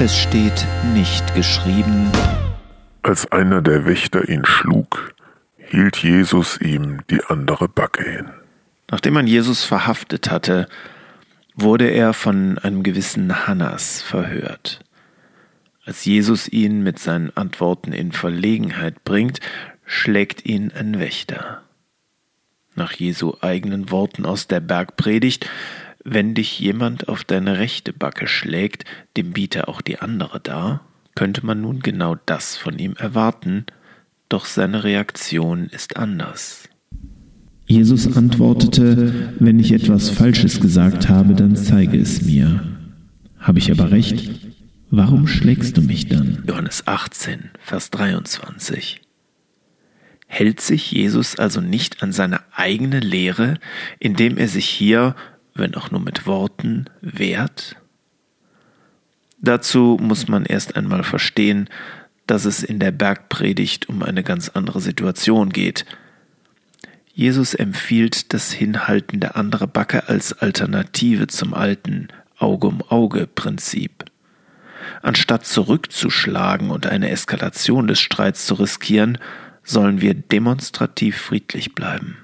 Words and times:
Es 0.00 0.18
steht 0.18 0.66
nicht 0.92 1.36
geschrieben. 1.36 2.10
Als 3.02 3.30
einer 3.30 3.62
der 3.62 3.86
Wächter 3.86 4.28
ihn 4.28 4.44
schlug, 4.44 5.14
hielt 5.56 5.98
Jesus 5.98 6.60
ihm 6.60 7.02
die 7.10 7.22
andere 7.24 7.68
Backe 7.68 8.02
hin. 8.02 8.30
Nachdem 8.90 9.14
man 9.14 9.28
Jesus 9.28 9.62
verhaftet 9.62 10.32
hatte, 10.32 10.68
wurde 11.54 11.88
er 11.90 12.12
von 12.12 12.58
einem 12.58 12.82
gewissen 12.82 13.46
Hannas 13.46 14.02
verhört. 14.02 14.80
Als 15.84 16.04
Jesus 16.04 16.48
ihn 16.48 16.82
mit 16.82 16.98
seinen 16.98 17.34
Antworten 17.36 17.92
in 17.92 18.10
Verlegenheit 18.10 19.04
bringt, 19.04 19.38
schlägt 19.86 20.44
ihn 20.44 20.72
ein 20.72 20.98
Wächter. 20.98 21.62
Nach 22.74 22.92
Jesu 22.92 23.34
eigenen 23.40 23.92
Worten 23.92 24.26
aus 24.26 24.48
der 24.48 24.58
Bergpredigt, 24.58 25.48
wenn 26.04 26.34
dich 26.34 26.60
jemand 26.60 27.08
auf 27.08 27.24
deine 27.24 27.58
rechte 27.58 27.92
Backe 27.92 28.28
schlägt, 28.28 28.84
dem 29.16 29.32
biete 29.32 29.68
auch 29.68 29.80
die 29.80 29.98
andere 29.98 30.38
dar, 30.38 30.82
könnte 31.14 31.44
man 31.44 31.60
nun 31.60 31.80
genau 31.80 32.16
das 32.26 32.56
von 32.56 32.78
ihm 32.78 32.94
erwarten, 32.98 33.64
doch 34.28 34.44
seine 34.44 34.84
Reaktion 34.84 35.66
ist 35.66 35.96
anders. 35.96 36.68
Jesus 37.66 38.14
antwortete, 38.16 39.32
wenn 39.38 39.58
ich 39.58 39.72
etwas 39.72 40.10
Falsches 40.10 40.60
gesagt 40.60 41.08
habe, 41.08 41.34
dann 41.34 41.56
zeige 41.56 41.98
es 41.98 42.22
mir. 42.22 42.62
Habe 43.38 43.58
ich 43.58 43.70
aber 43.70 43.90
recht, 43.90 44.30
warum 44.90 45.26
schlägst 45.26 45.76
du 45.78 45.82
mich 45.82 46.08
dann? 46.08 46.44
Johannes 46.46 46.86
18, 46.86 47.50
Vers 47.60 47.90
23. 47.90 49.00
Hält 50.26 50.60
sich 50.60 50.90
Jesus 50.92 51.36
also 51.36 51.60
nicht 51.60 52.02
an 52.02 52.12
seine 52.12 52.40
eigene 52.54 53.00
Lehre, 53.00 53.54
indem 53.98 54.36
er 54.36 54.48
sich 54.48 54.66
hier, 54.66 55.14
wenn 55.54 55.74
auch 55.74 55.90
nur 55.90 56.00
mit 56.00 56.26
Worten, 56.26 56.86
wehrt? 57.00 57.76
Dazu 59.38 59.98
muss 60.00 60.28
man 60.28 60.44
erst 60.44 60.76
einmal 60.76 61.04
verstehen, 61.04 61.68
dass 62.26 62.44
es 62.44 62.62
in 62.62 62.78
der 62.78 62.92
Bergpredigt 62.92 63.88
um 63.88 64.02
eine 64.02 64.22
ganz 64.22 64.48
andere 64.48 64.80
Situation 64.80 65.50
geht– 65.50 65.84
Jesus 67.16 67.54
empfiehlt 67.54 68.34
das 68.34 68.50
Hinhalten 68.50 69.20
der 69.20 69.36
anderen 69.36 69.70
Backe 69.70 70.08
als 70.08 70.32
Alternative 70.32 71.28
zum 71.28 71.54
alten 71.54 72.08
Auge-um-Auge-Prinzip. 72.38 74.04
Anstatt 75.00 75.46
zurückzuschlagen 75.46 76.70
und 76.70 76.88
eine 76.88 77.10
Eskalation 77.10 77.86
des 77.86 78.00
Streits 78.00 78.46
zu 78.46 78.54
riskieren, 78.54 79.18
sollen 79.62 80.00
wir 80.00 80.14
demonstrativ 80.14 81.16
friedlich 81.16 81.76
bleiben. 81.76 82.18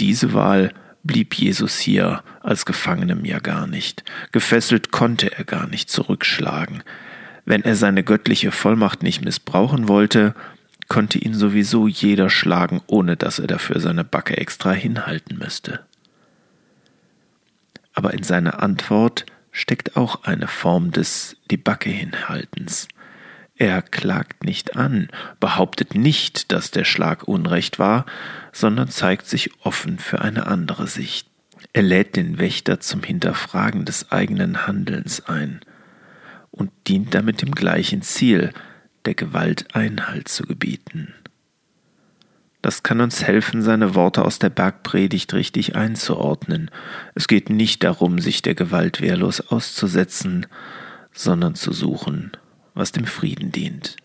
Diese 0.00 0.32
Wahl 0.32 0.72
blieb 1.08 1.34
Jesus 1.34 1.80
hier 1.80 2.22
als 2.40 2.64
Gefangenem 2.64 3.24
ja 3.24 3.40
gar 3.40 3.66
nicht. 3.66 4.04
Gefesselt 4.30 4.92
konnte 4.92 5.36
er 5.36 5.42
gar 5.42 5.66
nicht 5.66 5.90
zurückschlagen. 5.90 6.84
Wenn 7.44 7.64
er 7.64 7.74
seine 7.74 8.04
göttliche 8.04 8.52
Vollmacht 8.52 9.02
nicht 9.02 9.24
missbrauchen 9.24 9.88
wollte, 9.88 10.36
konnte 10.86 11.18
ihn 11.18 11.34
sowieso 11.34 11.88
jeder 11.88 12.30
schlagen, 12.30 12.80
ohne 12.86 13.16
dass 13.16 13.40
er 13.40 13.48
dafür 13.48 13.80
seine 13.80 14.04
Backe 14.04 14.36
extra 14.36 14.70
hinhalten 14.70 15.38
müsste. 15.38 15.80
Aber 17.94 18.14
in 18.14 18.22
seiner 18.22 18.62
Antwort 18.62 19.26
steckt 19.50 19.96
auch 19.96 20.22
eine 20.22 20.46
Form 20.46 20.92
des 20.92 21.36
die 21.50 21.56
Backe 21.56 21.90
hinhaltens. 21.90 22.86
Er 23.58 23.82
klagt 23.82 24.44
nicht 24.44 24.76
an, 24.76 25.08
behauptet 25.40 25.96
nicht, 25.96 26.52
dass 26.52 26.70
der 26.70 26.84
Schlag 26.84 27.26
Unrecht 27.26 27.80
war, 27.80 28.06
sondern 28.52 28.88
zeigt 28.88 29.26
sich 29.26 29.50
offen 29.64 29.98
für 29.98 30.20
eine 30.20 30.46
andere 30.46 30.86
Sicht. 30.86 31.28
Er 31.72 31.82
lädt 31.82 32.14
den 32.14 32.38
Wächter 32.38 32.78
zum 32.78 33.02
Hinterfragen 33.02 33.84
des 33.84 34.12
eigenen 34.12 34.68
Handelns 34.68 35.26
ein 35.26 35.60
und 36.52 36.70
dient 36.86 37.14
damit 37.14 37.42
dem 37.42 37.50
gleichen 37.50 38.02
Ziel, 38.02 38.52
der 39.04 39.14
Gewalt 39.14 39.74
Einhalt 39.74 40.28
zu 40.28 40.44
gebieten. 40.44 41.14
Das 42.62 42.84
kann 42.84 43.00
uns 43.00 43.24
helfen, 43.24 43.62
seine 43.62 43.96
Worte 43.96 44.24
aus 44.24 44.38
der 44.38 44.50
Bergpredigt 44.50 45.34
richtig 45.34 45.74
einzuordnen. 45.74 46.70
Es 47.14 47.26
geht 47.26 47.50
nicht 47.50 47.82
darum, 47.82 48.20
sich 48.20 48.42
der 48.42 48.54
Gewalt 48.54 49.00
wehrlos 49.00 49.40
auszusetzen, 49.40 50.46
sondern 51.12 51.54
zu 51.54 51.72
suchen, 51.72 52.32
was 52.78 52.92
dem 52.92 53.06
Frieden 53.06 53.52
dient. 53.52 53.96